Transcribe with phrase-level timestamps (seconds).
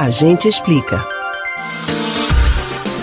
[0.00, 1.06] A gente explica.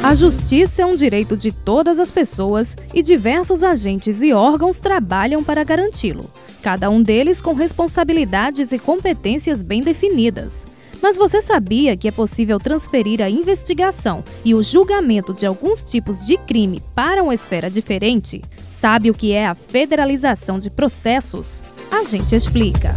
[0.01, 5.43] A justiça é um direito de todas as pessoas e diversos agentes e órgãos trabalham
[5.43, 6.27] para garanti-lo,
[6.63, 10.65] cada um deles com responsabilidades e competências bem definidas.
[10.99, 16.25] Mas você sabia que é possível transferir a investigação e o julgamento de alguns tipos
[16.25, 18.41] de crime para uma esfera diferente?
[18.73, 21.61] Sabe o que é a federalização de processos?
[21.91, 22.95] A gente explica.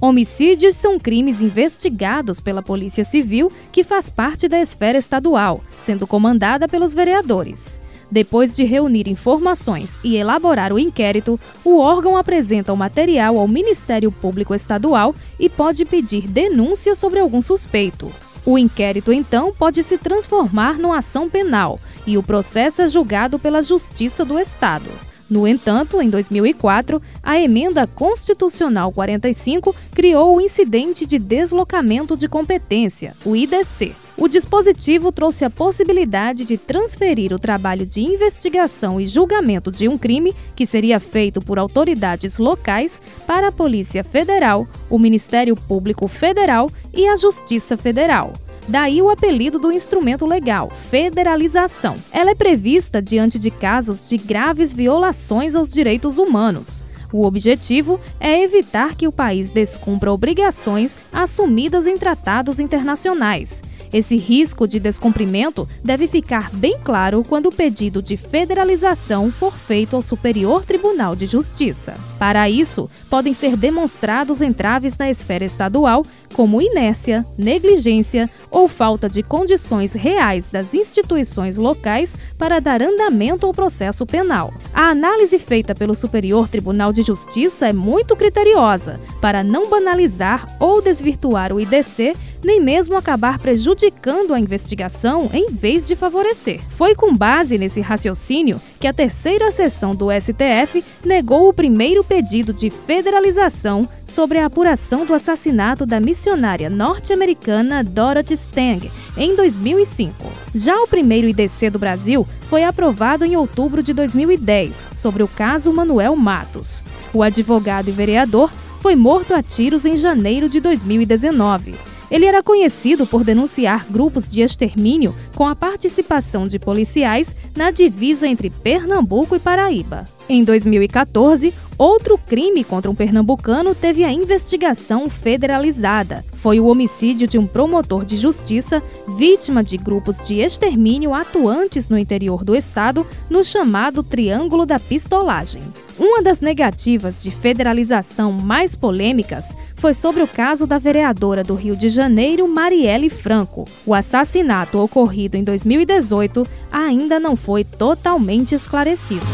[0.00, 6.68] Homicídios são crimes investigados pela Polícia Civil, que faz parte da esfera estadual, sendo comandada
[6.68, 7.80] pelos vereadores.
[8.10, 14.12] Depois de reunir informações e elaborar o inquérito, o órgão apresenta o material ao Ministério
[14.12, 18.12] Público Estadual e pode pedir denúncia sobre algum suspeito.
[18.44, 23.60] O inquérito, então, pode se transformar numa ação penal e o processo é julgado pela
[23.60, 24.88] Justiça do Estado.
[25.28, 33.14] No entanto, em 2004, a Emenda Constitucional 45 criou o Incidente de Deslocamento de Competência,
[33.24, 33.92] o IDC.
[34.16, 39.98] O dispositivo trouxe a possibilidade de transferir o trabalho de investigação e julgamento de um
[39.98, 46.70] crime, que seria feito por autoridades locais, para a Polícia Federal, o Ministério Público Federal
[46.94, 48.32] e a Justiça Federal.
[48.68, 51.94] Daí o apelido do instrumento legal, federalização.
[52.12, 56.82] Ela é prevista diante de casos de graves violações aos direitos humanos.
[57.12, 64.66] O objetivo é evitar que o país descumpra obrigações assumidas em tratados internacionais esse risco
[64.66, 70.64] de descumprimento deve ficar bem claro quando o pedido de federalização for feito ao Superior
[70.64, 71.94] Tribunal de Justiça.
[72.18, 79.22] Para isso, podem ser demonstrados entraves na esfera estadual, como inércia, negligência ou falta de
[79.22, 84.52] condições reais das instituições locais para dar andamento ao processo penal.
[84.74, 90.82] A análise feita pelo Superior Tribunal de Justiça é muito criteriosa para não banalizar ou
[90.82, 92.14] desvirtuar o IDC
[92.46, 96.60] nem mesmo acabar prejudicando a investigação em vez de favorecer.
[96.76, 102.54] Foi com base nesse raciocínio que a terceira sessão do STF negou o primeiro pedido
[102.54, 110.14] de federalização sobre a apuração do assassinato da missionária norte-americana Dorothy Stang em 2005.
[110.54, 115.72] Já o primeiro IDC do Brasil foi aprovado em outubro de 2010 sobre o caso
[115.72, 116.84] Manuel Matos.
[117.12, 121.95] O advogado e vereador foi morto a tiros em janeiro de 2019.
[122.10, 128.26] Ele era conhecido por denunciar grupos de extermínio com a participação de policiais na divisa
[128.26, 130.06] entre Pernambuco e Paraíba.
[130.28, 136.24] Em 2014, outro crime contra um pernambucano teve a investigação federalizada.
[136.42, 138.82] Foi o homicídio de um promotor de justiça
[139.18, 145.60] vítima de grupos de extermínio atuantes no interior do estado, no chamado Triângulo da Pistolagem.
[145.98, 151.74] Uma das negativas de federalização mais polêmicas foi sobre o caso da vereadora do Rio
[151.74, 153.64] de Janeiro, Marielle Franco.
[153.86, 159.24] O assassinato ocorrido em 2018 ainda não foi totalmente esclarecido.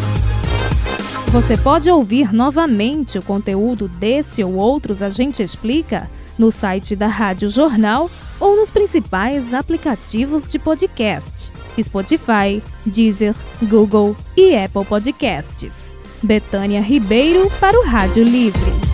[1.32, 6.08] Você pode ouvir novamente o conteúdo desse ou outros A Gente Explica
[6.38, 14.54] no site da Rádio Jornal ou nos principais aplicativos de podcast: Spotify, Deezer, Google e
[14.54, 15.96] Apple Podcasts.
[16.22, 18.91] Betânia Ribeiro para o Rádio Livre.